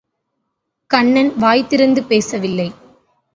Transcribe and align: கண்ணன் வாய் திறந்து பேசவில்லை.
கண்ணன் 0.89 1.37
வாய் 1.37 1.67
திறந்து 1.67 2.03
பேசவில்லை. 2.03 2.67